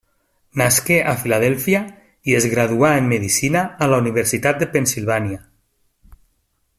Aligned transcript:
Nasqué 0.59 0.95
a 1.11 1.11
Filadèlfia 1.23 1.81
i 2.31 2.35
es 2.39 2.47
graduà 2.55 2.91
en 3.01 3.11
medicina 3.13 3.63
a 3.87 3.91
la 3.95 4.01
Universitat 4.07 4.61
de 4.65 4.71
Pennsilvània. 4.73 5.41